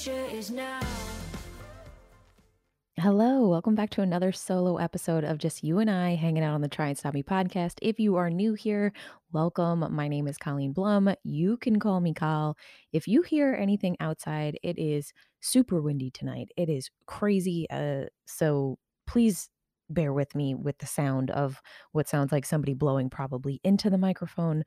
[0.00, 0.80] change now.
[2.98, 6.60] Hello, welcome back to another solo episode of just you and I hanging out on
[6.62, 7.74] the Try and Stop Me podcast.
[7.82, 8.92] If you are new here,
[9.32, 9.86] welcome.
[9.90, 11.14] My name is Colleen Blum.
[11.22, 12.56] You can call me Col.
[12.92, 16.48] If you hear anything outside, it is super windy tonight.
[16.56, 17.66] It is crazy.
[17.70, 19.50] Uh, so please
[19.90, 21.60] bear with me with the sound of
[21.92, 24.62] what sounds like somebody blowing probably into the microphone.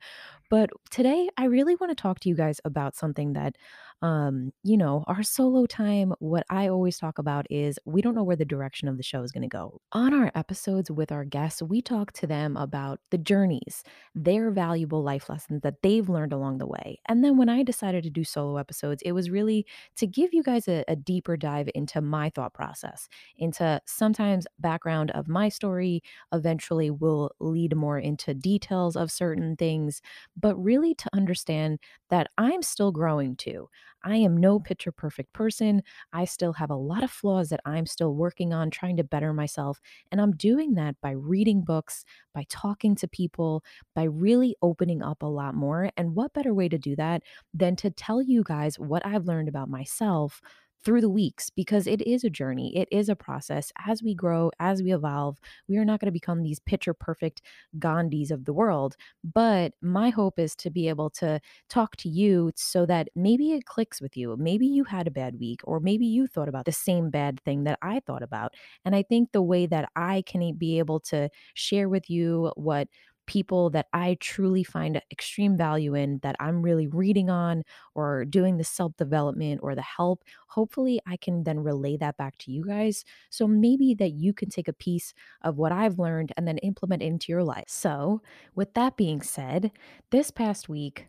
[0.50, 3.56] But today, I really want to talk to you guys about something that,
[4.02, 6.12] um, you know, our solo time.
[6.18, 9.22] What I always talk about is we don't know where the direction of the show
[9.22, 9.80] is going to go.
[9.92, 13.82] On our episodes with our guests, we talk to them about the journeys,
[14.14, 17.00] their valuable life lessons that they've learned along the way.
[17.08, 19.66] And then when I decided to do solo episodes, it was really
[19.96, 25.10] to give you guys a, a deeper dive into my thought process, into sometimes background
[25.14, 30.02] of my story, eventually will lead more into details of certain things,
[30.38, 31.78] but really to understand
[32.10, 33.68] that I'm still growing too.
[34.04, 34.64] I am no mm-hmm.
[34.64, 35.82] picture perfect person.
[36.12, 39.32] I still have a lot of flaws that I'm still working on, trying to better
[39.32, 39.80] myself.
[40.12, 42.04] And I'm doing that by reading books,
[42.34, 45.90] by talking to people, by really opening up a lot more.
[45.96, 47.22] And what better way to do that
[47.54, 50.40] than to tell you guys what I've learned about myself
[50.84, 52.76] through the weeks because it is a journey.
[52.76, 53.72] It is a process.
[53.86, 57.42] As we grow, as we evolve, we are not going to become these picture perfect
[57.78, 58.96] Gandhis of the world.
[59.22, 63.66] But my hope is to be able to talk to you so that maybe it
[63.66, 64.36] clicks with you.
[64.38, 67.64] Maybe you had a bad week, or maybe you thought about the same bad thing
[67.64, 68.54] that I thought about.
[68.84, 72.88] And I think the way that I can be able to share with you what
[73.26, 77.64] people that I truly find extreme value in that I'm really reading on
[77.94, 80.24] or doing the self development or the help.
[80.48, 83.04] Hopefully, I can then relay that back to you guys.
[83.30, 87.02] So maybe that you can take a piece of what I've learned and then implement
[87.02, 87.64] into your life.
[87.68, 88.22] So,
[88.54, 89.70] with that being said,
[90.10, 91.08] this past week,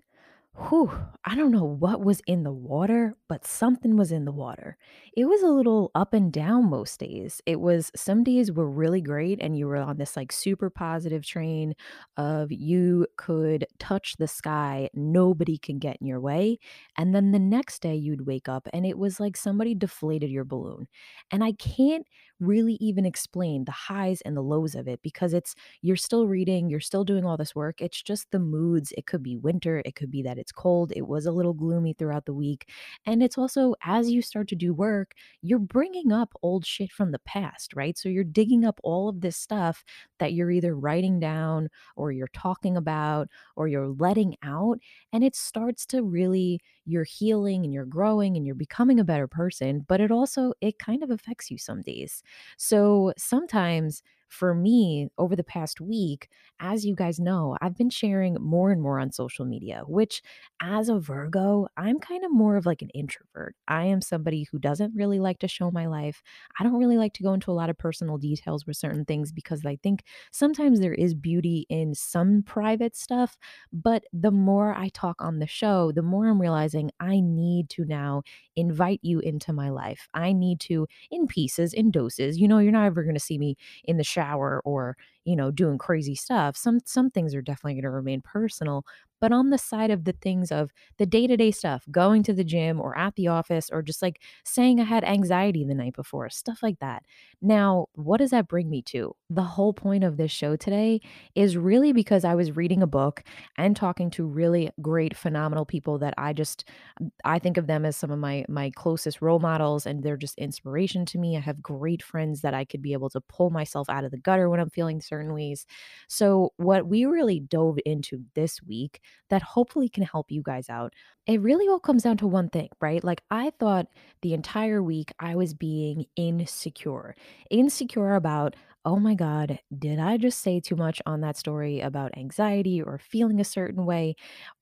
[0.58, 0.90] Whew,
[1.26, 4.78] I don't know what was in the water, but something was in the water.
[5.16, 7.42] It was a little up and down most days.
[7.46, 11.26] It was some days were really great and you were on this like super positive
[11.26, 11.74] train
[12.16, 16.58] of you could touch the sky, nobody can get in your way.
[16.98, 20.46] And then the next day you'd wake up and it was like somebody deflated your
[20.46, 20.88] balloon.
[21.32, 22.06] And I can't
[22.40, 26.70] really even explain the highs and the lows of it because it's you're still reading,
[26.70, 27.82] you're still doing all this work.
[27.82, 28.92] It's just the moods.
[28.98, 30.94] It could be winter, it could be that it's cold.
[30.96, 32.70] It was a little gloomy throughout the week.
[33.06, 37.12] And it's also as you start to do work, you're bringing up old shit from
[37.12, 37.98] the past, right?
[37.98, 39.84] So you're digging up all of this stuff
[40.20, 44.80] that you're either writing down or you're talking about or you're letting out
[45.14, 49.28] and it starts to really you're healing and you're growing and you're becoming a better
[49.28, 52.22] person, but it also it kind of affects you some days.
[52.58, 54.04] So sometimes
[54.36, 56.28] for me over the past week,
[56.60, 60.22] as you guys know, I've been sharing more and more on social media, which
[60.62, 63.56] as a Virgo, I'm kind of more of like an introvert.
[63.68, 66.22] I am somebody who doesn't really like to show my life.
[66.60, 69.32] I don't really like to go into a lot of personal details with certain things
[69.32, 73.38] because I think sometimes there is beauty in some private stuff.
[73.72, 77.86] But the more I talk on the show, the more I'm realizing I need to
[77.86, 78.24] now
[78.56, 80.10] invite you into my life.
[80.14, 82.38] I need to, in pieces, in doses.
[82.38, 85.52] You know, you're not ever going to see me in the shower or you know
[85.52, 88.86] doing crazy stuff some some things are definitely going to remain personal
[89.22, 92.80] but on the side of the things of the day-to-day stuff going to the gym
[92.80, 96.60] or at the office or just like saying i had anxiety the night before stuff
[96.62, 97.04] like that.
[97.42, 99.16] Now what does that bring me to?
[99.30, 101.02] The whole point of this show today
[101.34, 103.24] is really because i was reading a book
[103.58, 106.66] and talking to really great phenomenal people that i just
[107.02, 110.18] mm, i think of them as some of my my closest role models and they're
[110.18, 111.38] just inspiration to me.
[111.38, 114.18] I have great friends that i could be able to pull myself out of the
[114.18, 115.66] gutter when i'm feeling certain ways
[116.08, 120.94] so what we really dove into this week that hopefully can help you guys out.
[121.26, 123.04] It really all comes down to one thing, right?
[123.04, 123.88] Like I thought
[124.22, 127.16] the entire week I was being insecure,
[127.50, 128.56] insecure about
[128.88, 133.00] oh my God, did I just say too much on that story about anxiety or
[133.00, 134.16] feeling a certain way?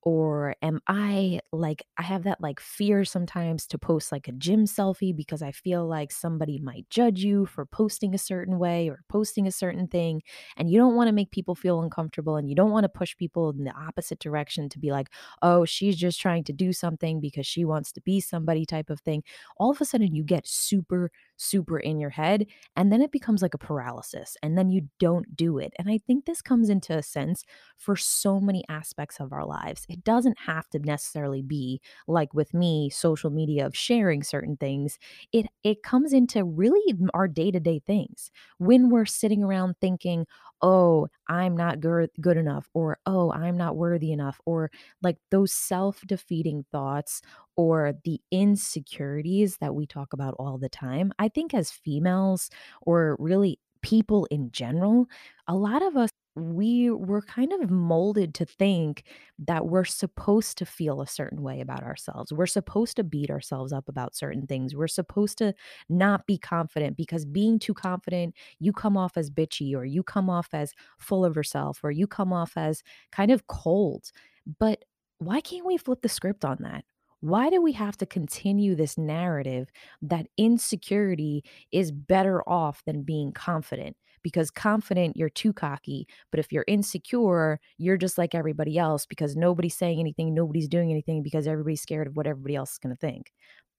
[0.05, 4.65] Or am I like, I have that like fear sometimes to post like a gym
[4.65, 9.03] selfie because I feel like somebody might judge you for posting a certain way or
[9.07, 10.21] posting a certain thing.
[10.57, 13.15] And you don't want to make people feel uncomfortable and you don't want to push
[13.15, 15.07] people in the opposite direction to be like,
[15.41, 18.99] oh, she's just trying to do something because she wants to be somebody type of
[18.99, 19.23] thing.
[19.57, 22.45] All of a sudden, you get super, super in your head
[22.75, 25.73] and then it becomes like a paralysis and then you don't do it.
[25.77, 27.43] And I think this comes into a sense
[27.77, 29.85] for so many aspects of our lives.
[29.93, 34.97] It doesn't have to necessarily be like with me, social media of sharing certain things.
[35.31, 38.31] It it comes into really our day-to-day things.
[38.57, 40.25] When we're sitting around thinking,
[40.61, 45.51] "Oh, I'm not good good enough," or "Oh, I'm not worthy enough," or like those
[45.53, 47.21] self-defeating thoughts
[47.55, 51.11] or the insecurities that we talk about all the time.
[51.19, 52.49] I think as females
[52.81, 55.07] or really people in general,
[55.47, 59.03] a lot of us we were kind of molded to think
[59.37, 62.33] that we're supposed to feel a certain way about ourselves.
[62.33, 64.75] We're supposed to beat ourselves up about certain things.
[64.75, 65.53] We're supposed to
[65.89, 70.29] not be confident because being too confident, you come off as bitchy or you come
[70.29, 72.81] off as full of yourself or you come off as
[73.11, 74.11] kind of cold.
[74.59, 74.85] But
[75.19, 76.83] why can't we flip the script on that?
[77.21, 79.69] Why do we have to continue this narrative
[80.01, 83.95] that insecurity is better off than being confident?
[84.23, 86.07] Because confident, you're too cocky.
[86.31, 90.89] But if you're insecure, you're just like everybody else because nobody's saying anything, nobody's doing
[90.89, 93.31] anything because everybody's scared of what everybody else is going to think.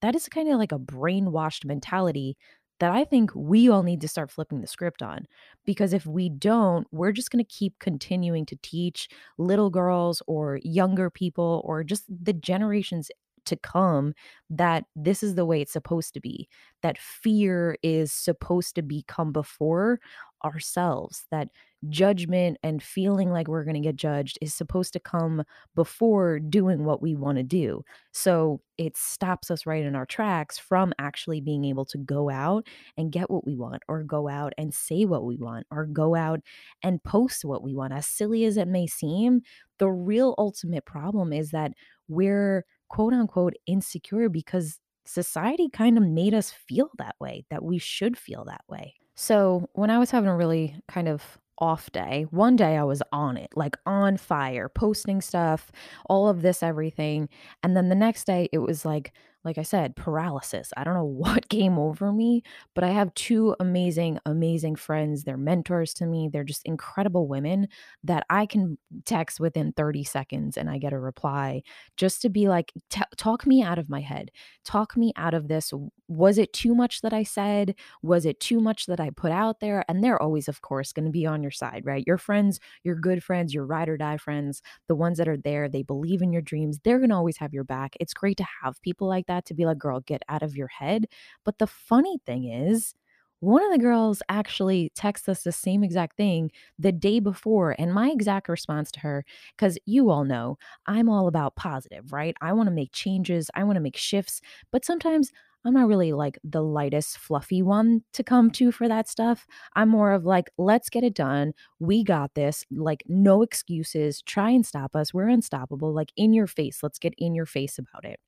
[0.02, 2.37] That is kind of like a brainwashed mentality
[2.81, 5.26] that I think we all need to start flipping the script on.
[5.64, 9.08] Because if we don't, we're just going to keep continuing to teach
[9.38, 13.11] little girls or younger people or just the generations
[13.46, 14.14] to come
[14.50, 16.49] that this is the way it's supposed to be,
[16.82, 20.00] that fear is supposed to be come before
[20.44, 21.49] ourselves, that
[21.88, 25.43] judgment and feeling like we're going to get judged is supposed to come
[25.75, 27.82] before doing what we want to do.
[28.12, 32.67] So it stops us right in our tracks from actually being able to go out
[32.97, 36.14] and get what we want, or go out and say what we want, or go
[36.14, 36.40] out
[36.82, 37.93] and post what we want.
[37.93, 39.43] As silly as it may seem,
[39.79, 41.73] the real ultimate problem is that
[42.08, 47.79] we're quote unquote insecure because society kind of made us feel that way, that we
[47.79, 48.95] should feel that way.
[49.17, 53.03] So when I was having a really kind of off day, one day I was
[53.13, 55.71] on it, like on fire, posting stuff,
[56.07, 57.29] all of this, everything.
[57.63, 59.13] And then the next day it was like,
[59.44, 60.73] like I said, paralysis.
[60.76, 62.43] I don't know what came over me,
[62.75, 65.25] but I have two amazing, amazing friends.
[65.25, 66.29] They're mentors to me.
[66.32, 67.69] They're just incredible women
[68.02, 71.62] that I can text within 30 seconds and I get a reply
[71.96, 72.73] just to be like,
[73.17, 74.31] talk me out of my head.
[74.64, 75.73] Talk me out of this.
[76.08, 77.75] Was it too much that I said?
[78.02, 79.85] Was it too much that I put out there?
[79.88, 82.05] And they're always, of course, going to be on your side, right?
[82.06, 85.69] Your friends, your good friends, your ride or die friends, the ones that are there,
[85.69, 86.79] they believe in your dreams.
[86.85, 87.97] They're going to always have your back.
[88.00, 90.57] It's great to have people like that that to be like, girl, get out of
[90.57, 91.07] your head.
[91.45, 92.95] But the funny thing is,
[93.41, 97.77] one of the girls actually texts us the same exact thing the day before.
[97.79, 99.25] And my exact response to her,
[99.57, 102.35] because you all know I'm all about positive, right?
[102.41, 104.41] I want to make changes, I want to make shifts.
[104.73, 105.31] But sometimes
[105.67, 109.47] I'm not really like the lightest, fluffy one to come to for that stuff.
[109.75, 111.53] I'm more of like, let's get it done.
[111.81, 112.65] We got this.
[112.71, 114.23] Like, no excuses.
[114.23, 115.15] Try and stop us.
[115.15, 115.93] We're unstoppable.
[115.93, 116.83] Like, in your face.
[116.83, 118.21] Let's get in your face about it.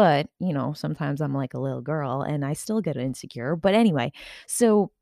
[0.00, 3.54] But, you know, sometimes I'm like a little girl and I still get insecure.
[3.54, 4.12] But anyway,
[4.46, 4.92] so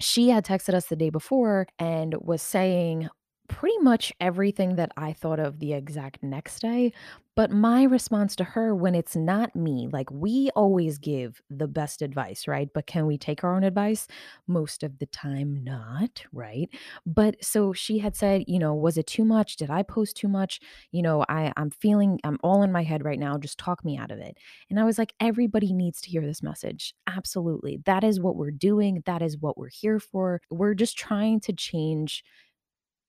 [0.00, 3.10] she had texted us the day before and was saying
[3.48, 6.92] pretty much everything that I thought of the exact next day.
[7.34, 12.02] But my response to her when it's not me, like we always give the best
[12.02, 12.68] advice, right?
[12.74, 14.08] But can we take our own advice?
[14.48, 16.68] Most of the time, not, right?
[17.06, 19.54] But so she had said, you know, was it too much?
[19.54, 20.58] Did I post too much?
[20.90, 23.38] You know, I, I'm feeling, I'm all in my head right now.
[23.38, 24.36] Just talk me out of it.
[24.68, 26.92] And I was like, everybody needs to hear this message.
[27.06, 27.80] Absolutely.
[27.84, 29.04] That is what we're doing.
[29.06, 30.40] That is what we're here for.
[30.50, 32.24] We're just trying to change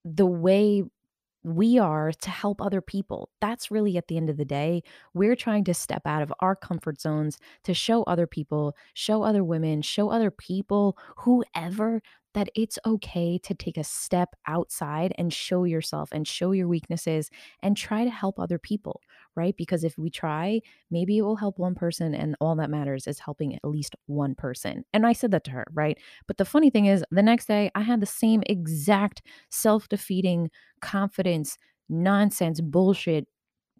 [0.05, 0.83] the way
[1.43, 3.29] we are to help other people.
[3.39, 6.55] That's really at the end of the day, we're trying to step out of our
[6.55, 12.01] comfort zones to show other people, show other women, show other people, whoever,
[12.33, 17.29] that it's okay to take a step outside and show yourself and show your weaknesses
[17.63, 19.01] and try to help other people,
[19.35, 19.55] right?
[19.57, 23.19] Because if we try, maybe it will help one person, and all that matters is
[23.19, 24.85] helping at least one person.
[24.93, 25.97] And I said that to her, right?
[26.27, 30.51] But the funny thing is, the next day, I had the same exact self defeating
[30.81, 31.57] confidence,
[31.89, 33.27] nonsense, bullshit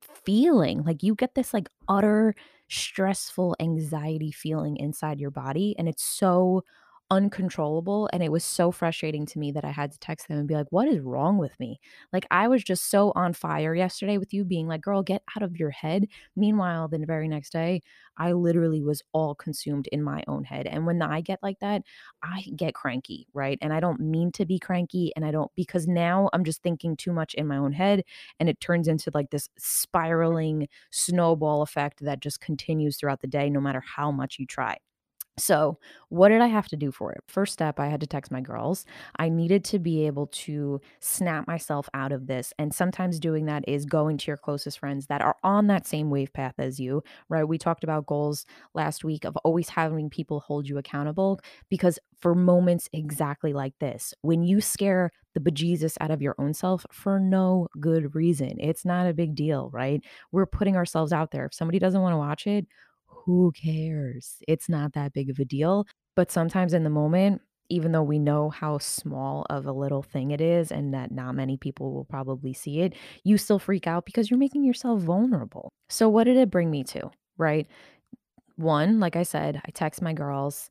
[0.02, 0.84] feeling.
[0.84, 2.36] Like you get this like utter
[2.68, 6.64] stressful anxiety feeling inside your body, and it's so
[7.12, 10.48] uncontrollable and it was so frustrating to me that I had to text them and
[10.48, 11.80] be like, "What is wrong with me?"
[12.14, 15.44] Like I was just so on fire yesterday with you being like, "Girl, get out
[15.44, 17.82] of your head." Meanwhile, the very next day,
[18.18, 20.68] I literally was all consumed in my own head.
[20.68, 21.84] And when I get like that,
[22.24, 23.58] I get cranky, right?
[23.62, 26.96] And I don't mean to be cranky and I don't because now I'm just thinking
[26.98, 28.04] too much in my own head
[28.40, 33.50] and it turns into like this spiraling snowball effect that just continues throughout the day
[33.50, 34.78] no matter how much you try.
[35.40, 35.80] So,
[36.10, 37.22] what did I have to do for it?
[37.28, 38.86] First step, I had to text my girls.
[39.18, 42.54] I needed to be able to snap myself out of this.
[42.60, 46.10] And sometimes doing that is going to your closest friends that are on that same
[46.10, 47.44] wave path as you, right?
[47.48, 52.36] We talked about goals last week of always having people hold you accountable because for
[52.36, 57.20] moments exactly like this, when you scare the bejesus out of your own self for
[57.20, 60.04] no good reason, it's not a big deal, right?
[60.32, 61.46] We're putting ourselves out there.
[61.46, 62.66] If somebody doesn't want to watch it,
[63.30, 64.38] who cares?
[64.48, 65.86] It's not that big of a deal.
[66.16, 70.32] But sometimes in the moment, even though we know how small of a little thing
[70.32, 72.94] it is and that not many people will probably see it,
[73.24, 75.72] you still freak out because you're making yourself vulnerable.
[75.90, 77.12] So, what did it bring me to?
[77.38, 77.68] Right.
[78.56, 80.70] One, like I said, I text my girls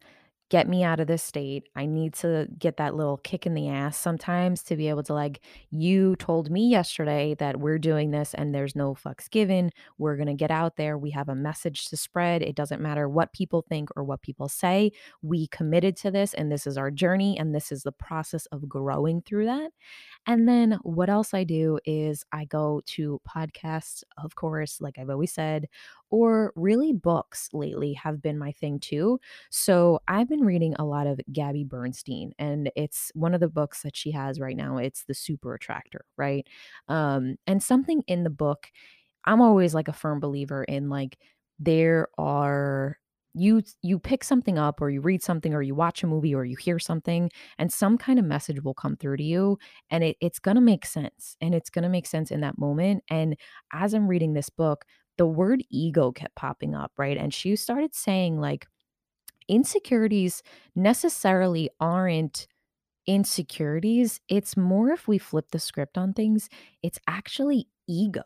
[0.51, 1.69] get me out of this state.
[1.77, 5.15] I need to get that little kick in the ass sometimes to be able to,
[5.15, 5.41] like,
[5.71, 9.71] you told me yesterday that we're doing this and there's no fucks given.
[9.99, 10.97] We're going to get out there.
[10.97, 12.43] We have a message to spread.
[12.43, 14.93] It doesn't matter what people think or what people say.
[15.23, 18.69] We committed to this and this is our journey and this is the process of
[18.69, 19.71] growing through that.
[20.27, 25.11] And then what else I do is I go to podcasts, of course, like I've
[25.11, 25.69] always said,
[26.11, 29.21] or really books lately have been my thing too.
[29.51, 33.83] So I've been reading a lot of Gabby Bernstein, and it's one of the books
[33.83, 34.79] that she has right now.
[34.79, 36.47] It's The Super Attractor, right?
[36.89, 38.69] Um, and something in the book,
[39.25, 41.19] I'm always like a firm believer in like,
[41.59, 42.99] there are
[43.35, 46.45] you you pick something up or you read something or you watch a movie or
[46.45, 49.59] you hear something and some kind of message will come through to you
[49.91, 53.37] and it, it's to make sense and it's to make sense in that moment and
[53.73, 54.85] as i'm reading this book
[55.19, 58.67] the word ego kept popping up right and she started saying like
[59.49, 60.43] insecurities
[60.75, 62.47] necessarily aren't
[63.07, 66.49] insecurities it's more if we flip the script on things
[66.83, 68.23] it's actually ego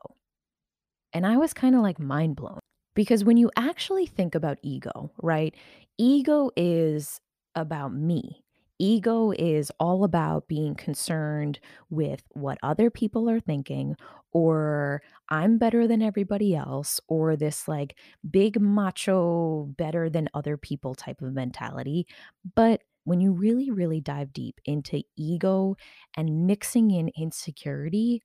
[1.12, 2.58] and i was kind of like mind blown
[2.94, 5.54] because when you actually think about ego, right?
[5.98, 7.20] Ego is
[7.54, 8.41] about me.
[8.82, 13.94] Ego is all about being concerned with what other people are thinking,
[14.32, 17.96] or I'm better than everybody else, or this like
[18.28, 22.08] big macho, better than other people type of mentality.
[22.56, 25.76] But when you really, really dive deep into ego
[26.16, 28.22] and mixing in insecurity,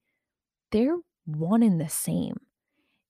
[0.72, 2.36] they're one and the same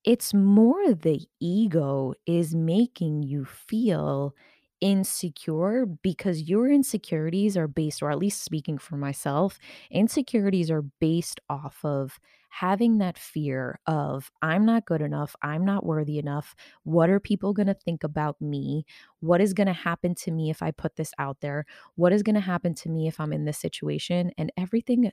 [0.03, 4.33] it's more the ego is making you feel
[4.81, 9.59] insecure because your insecurities are based, or at least speaking for myself,
[9.91, 12.19] insecurities are based off of
[12.49, 16.55] having that fear of I'm not good enough, I'm not worthy enough.
[16.83, 18.85] What are people going to think about me?
[19.19, 21.65] What is going to happen to me if I put this out there?
[21.95, 24.31] What is going to happen to me if I'm in this situation?
[24.37, 25.11] And everything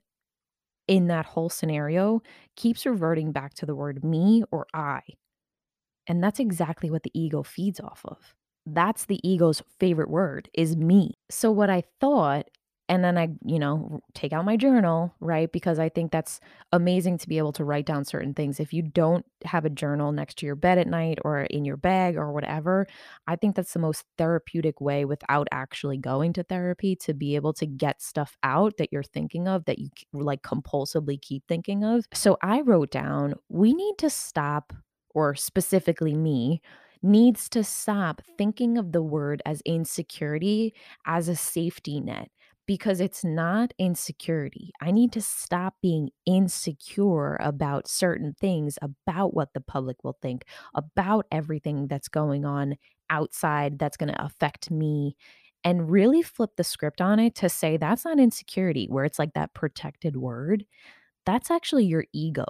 [0.86, 2.22] in that whole scenario
[2.56, 5.00] keeps reverting back to the word me or I.
[6.06, 8.34] And that's exactly what the ego feeds off of.
[8.66, 11.14] That's the ego's favorite word is me.
[11.30, 12.48] So what I thought
[12.88, 15.50] and then I, you know, take out my journal, right?
[15.50, 16.38] Because I think that's
[16.70, 18.60] amazing to be able to write down certain things.
[18.60, 21.78] If you don't have a journal next to your bed at night or in your
[21.78, 22.86] bag or whatever,
[23.26, 27.54] I think that's the most therapeutic way without actually going to therapy to be able
[27.54, 32.04] to get stuff out that you're thinking of that you like compulsively keep thinking of.
[32.12, 34.74] So I wrote down, we need to stop,
[35.14, 36.60] or specifically me,
[37.04, 40.74] needs to stop thinking of the word as insecurity
[41.06, 42.28] as a safety net
[42.66, 44.72] because it's not insecurity.
[44.80, 50.44] I need to stop being insecure about certain things, about what the public will think,
[50.74, 52.76] about everything that's going on
[53.10, 55.16] outside that's going to affect me.
[55.62, 59.32] And really flip the script on it to say that's not insecurity, where it's like
[59.34, 60.66] that protected word.
[61.26, 62.44] That's actually your ego.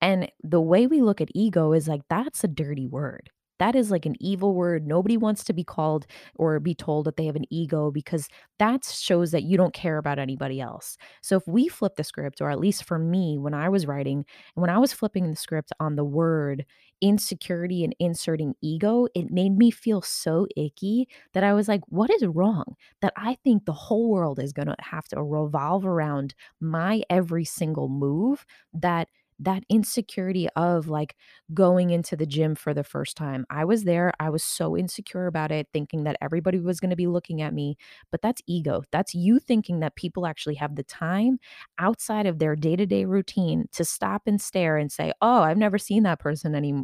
[0.00, 3.30] And the way we look at ego is like that's a dirty word.
[3.58, 4.86] That is like an evil word.
[4.86, 8.84] Nobody wants to be called or be told that they have an ego because that
[8.84, 10.98] shows that you don't care about anybody else.
[11.22, 14.26] So if we flip the script, or at least for me, when I was writing,
[14.54, 16.66] when I was flipping the script on the word
[17.00, 22.10] insecurity and inserting ego, it made me feel so icky that I was like, what
[22.10, 22.74] is wrong?
[23.02, 27.44] That I think the whole world is going to have to revolve around my every
[27.44, 31.14] single move that that insecurity of like
[31.52, 33.44] going into the gym for the first time.
[33.50, 34.12] I was there.
[34.18, 37.52] I was so insecure about it, thinking that everybody was going to be looking at
[37.52, 37.76] me.
[38.10, 38.82] But that's ego.
[38.92, 41.38] That's you thinking that people actually have the time
[41.78, 45.58] outside of their day to day routine to stop and stare and say, Oh, I've
[45.58, 46.74] never seen that person any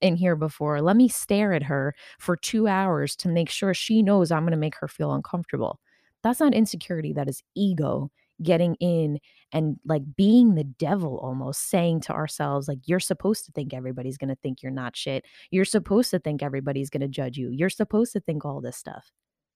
[0.00, 0.82] in here before.
[0.82, 4.52] Let me stare at her for two hours to make sure she knows I'm going
[4.52, 5.80] to make her feel uncomfortable.
[6.22, 7.12] That's not insecurity.
[7.12, 8.10] That is ego
[8.42, 9.18] getting in
[9.52, 14.18] and like being the devil almost saying to ourselves like you're supposed to think everybody's
[14.18, 15.24] going to think you're not shit.
[15.50, 17.50] You're supposed to think everybody's going to judge you.
[17.50, 19.10] You're supposed to think all this stuff.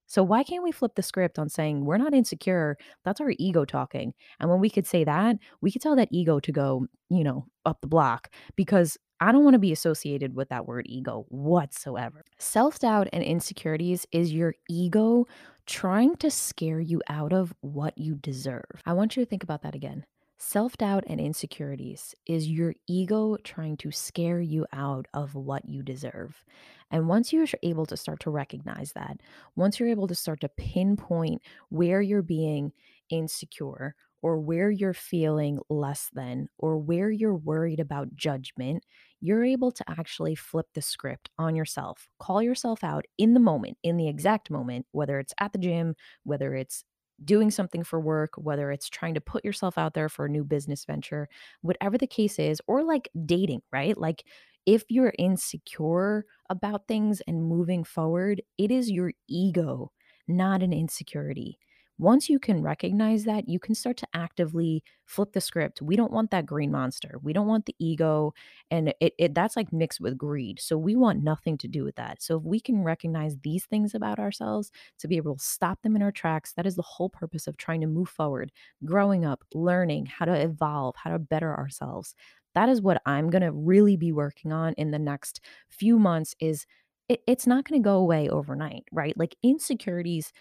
[0.06, 2.76] So why can't we flip the script on saying we're not insecure.
[3.04, 4.14] That's our ego talking.
[4.38, 7.46] And when we could say that we could tell that ego to go you know
[7.64, 12.24] up the block because I don't want to be associated with that word ego whatsoever.
[12.38, 15.26] Self doubt and insecurities is your ego
[15.66, 18.82] trying to scare you out of what you deserve.
[18.84, 20.06] I want you to think about that again.
[20.38, 25.82] Self doubt and insecurities is your ego trying to scare you out of what you
[25.82, 26.44] deserve.
[26.90, 29.20] And once you're able to start to recognize that,
[29.56, 32.72] once you're able to start to pinpoint where you're being
[33.08, 38.84] insecure or where you're feeling less than or where you're worried about judgment,
[39.20, 42.08] you're able to actually flip the script on yourself.
[42.18, 45.94] Call yourself out in the moment, in the exact moment, whether it's at the gym,
[46.24, 46.84] whether it's
[47.24, 50.44] doing something for work, whether it's trying to put yourself out there for a new
[50.44, 51.28] business venture,
[51.62, 53.96] whatever the case is, or like dating, right?
[53.96, 54.24] Like
[54.66, 59.92] if you're insecure about things and moving forward, it is your ego,
[60.28, 61.58] not an insecurity.
[61.98, 65.80] Once you can recognize that, you can start to actively flip the script.
[65.80, 67.18] We don't want that green monster.
[67.22, 68.34] We don't want the ego
[68.70, 70.60] and it, it that's like mixed with greed.
[70.60, 72.20] So we want nothing to do with that.
[72.22, 75.96] So if we can recognize these things about ourselves to be able to stop them
[75.96, 78.52] in our tracks, that is the whole purpose of trying to move forward,
[78.84, 82.14] growing up, learning how to evolve, how to better ourselves.
[82.54, 86.34] That is what I'm going to really be working on in the next few months
[86.40, 86.66] is
[87.08, 89.16] it, it's not going to go away overnight, right?
[89.16, 90.32] Like insecurities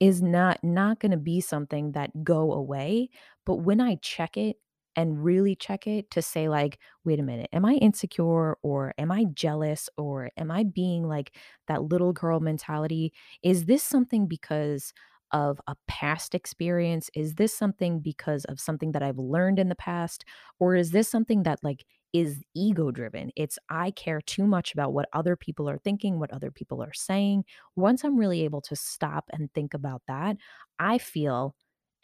[0.00, 3.08] is not not going to be something that go away
[3.44, 4.56] but when i check it
[4.96, 9.10] and really check it to say like wait a minute am i insecure or am
[9.10, 11.34] i jealous or am i being like
[11.66, 13.12] that little girl mentality?
[13.42, 14.92] Is this something because
[15.32, 17.10] of a past experience?
[17.14, 20.24] Is this something because of something that i've learned in the past?
[20.58, 23.30] Or is this something that like is ego driven.
[23.36, 26.92] It's I care too much about what other people are thinking, what other people are
[26.92, 27.44] saying.
[27.76, 30.36] Once I'm really able to stop and think about that,
[30.78, 31.54] I feel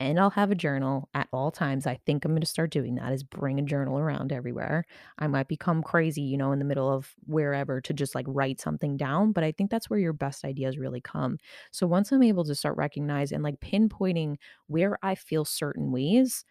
[0.01, 1.87] and I'll have a journal at all times.
[1.87, 4.85] I think I'm going to start doing that is bring a journal around everywhere.
[5.21, 8.61] I might become crazy, you know, in the middle of wherever to just like write
[8.61, 11.39] something down, but I think that's where your best ideas really come.
[11.71, 16.45] So once I'm able to start recognizing and like pinpointing where I feel certain ways,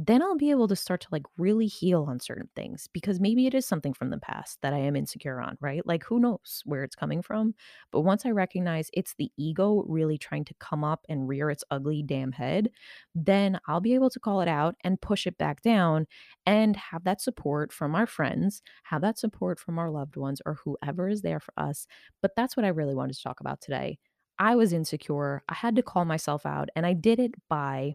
[0.00, 3.48] then I'll be able to start to like really heal on certain things because maybe
[3.48, 5.84] it is something from the past that I am insecure on, right?
[5.84, 7.54] Like who knows where it's coming from.
[7.90, 11.64] But once I recognize it's the ego really trying to come up and rear its
[11.72, 12.70] ugly damn head,
[13.14, 16.06] then I'll be able to call it out and push it back down
[16.46, 20.54] and have that support from our friends, have that support from our loved ones or
[20.64, 21.88] whoever is there for us.
[22.22, 23.98] But that's what I really wanted to talk about today.
[24.38, 25.42] I was insecure.
[25.48, 27.94] I had to call myself out, and I did it by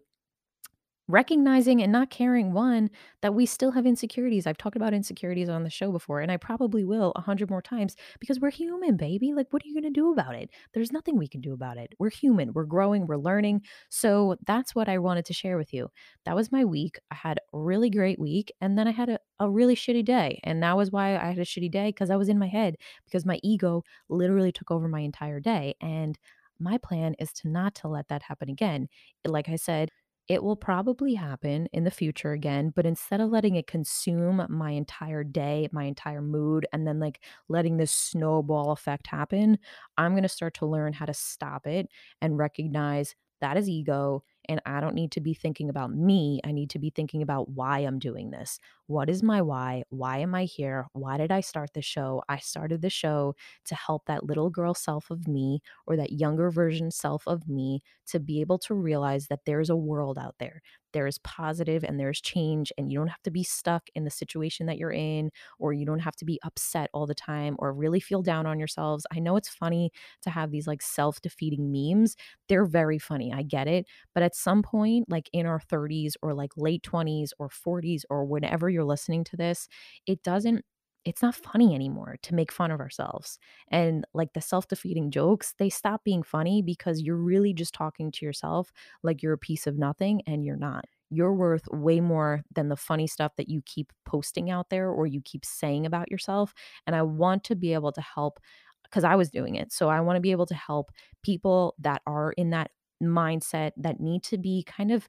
[1.08, 2.89] recognizing and not caring one
[3.22, 4.48] that we still have insecurities.
[4.48, 7.62] I've talked about insecurities on the show before and i probably will a hundred more
[7.62, 10.50] times because we're human baby like what are you going to do about it?
[10.74, 11.94] There's nothing we can do about it.
[12.00, 12.54] We're human.
[12.54, 13.06] We're growing.
[13.06, 13.62] We're learning.
[13.89, 15.89] So that's what i wanted to share with you.
[16.26, 17.00] That was my week.
[17.12, 20.39] I had a really great week and then i had a, a really shitty day
[20.44, 22.76] and that was why i had a shitty day because i was in my head
[23.06, 26.18] because my ego literally took over my entire day and
[26.60, 28.88] my plan is to not to let that happen again.
[29.26, 29.89] Like i said
[30.30, 34.72] it will probably happen in the future again, but instead of letting it consume my
[34.72, 39.60] entire day, my entire mood, and then like letting this snowball effect happen,
[39.98, 41.90] I'm going to start to learn how to stop it
[42.22, 44.24] and recognize that is ego.
[44.50, 46.42] And I don't need to be thinking about me.
[46.44, 48.60] I need to be thinking about why I'm doing this.
[48.88, 49.84] What is my why?
[49.90, 50.88] Why am I here?
[50.94, 52.24] Why did I start the show?
[52.28, 56.50] I started the show to help that little girl self of me or that younger
[56.52, 60.62] version self of me to be able to realize that there's a world out there.
[60.94, 64.12] There is positive and there's change, and you don't have to be stuck in the
[64.12, 67.74] situation that you're in, or you don't have to be upset all the time or
[67.74, 69.06] really feel down on yourselves.
[69.12, 72.16] I know it's funny to have these like self defeating memes.
[72.50, 73.34] They're very funny.
[73.34, 73.86] I get it.
[74.14, 78.26] But at some point, like in our 30s or like late 20s or 40s or
[78.26, 79.68] whenever you're listening to this,
[80.08, 80.64] it doesn't
[81.06, 83.38] it's not funny anymore to make fun of ourselves.
[83.70, 88.12] And like the self defeating jokes, they stop being funny because you're really just talking
[88.12, 88.72] to yourself
[89.04, 90.86] like you're a piece of nothing and you're not.
[91.10, 95.06] You're worth way more than the funny stuff that you keep posting out there or
[95.06, 96.54] you keep saying about yourself.
[96.88, 98.39] And I want to be able to help
[98.84, 99.72] because I was doing it.
[99.72, 100.92] So I want to be able to help
[101.24, 105.08] people that are in that mindset that need to be kind of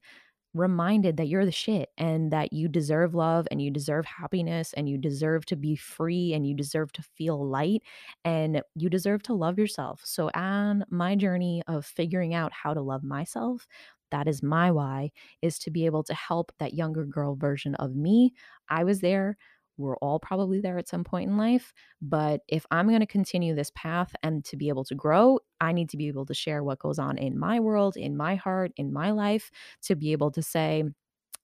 [0.54, 4.88] reminded that you're the shit and that you deserve love and you deserve happiness and
[4.88, 7.82] you deserve to be free and you deserve to feel light
[8.24, 10.00] and you deserve to love yourself.
[10.04, 13.66] So, on my journey of figuring out how to love myself,
[14.10, 15.10] that is my why
[15.42, 18.32] is to be able to help that younger girl version of me.
[18.68, 19.36] I was there.
[19.76, 21.72] We're all probably there at some point in life.
[22.00, 25.72] But if I'm going to continue this path and to be able to grow, I
[25.72, 28.72] need to be able to share what goes on in my world, in my heart,
[28.76, 29.50] in my life,
[29.82, 30.84] to be able to say,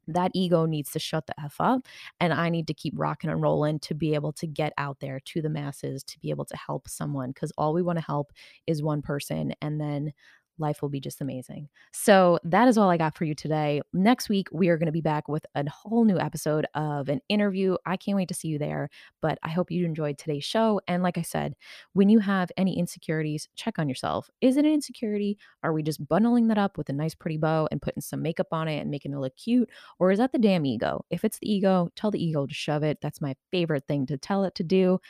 [0.06, 1.86] that ego needs to shut the F up.
[2.18, 5.20] And I need to keep rocking and rolling to be able to get out there
[5.26, 7.32] to the masses, to be able to help someone.
[7.32, 8.32] Cause all we want to help
[8.66, 9.54] is one person.
[9.62, 10.12] And then
[10.60, 11.68] life will be just amazing.
[11.92, 13.80] So that is all I got for you today.
[13.92, 17.20] Next week, we are going to be back with a whole new episode of an
[17.28, 17.76] interview.
[17.86, 20.80] I can't wait to see you there, but I hope you enjoyed today's show.
[20.86, 21.56] And like I said,
[21.94, 24.30] when you have any insecurities, check on yourself.
[24.40, 25.38] Is it an insecurity?
[25.62, 28.48] Are we just bundling that up with a nice, pretty bow and putting some makeup
[28.52, 29.68] on it and making it look cute?
[29.98, 31.04] Or is that the damn ego?
[31.10, 32.98] If it's the ego, tell the ego to shove it.
[33.00, 35.00] That's my favorite thing to tell it to do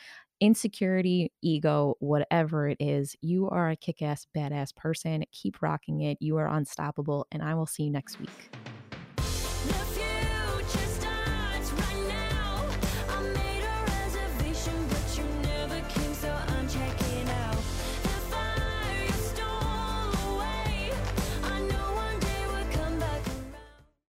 [0.41, 5.23] insecurity, ego, whatever it is, you are a kick ass, badass person.
[5.31, 6.17] Keep rocking it.
[6.19, 7.27] You are unstoppable.
[7.31, 8.29] And I will see you next week.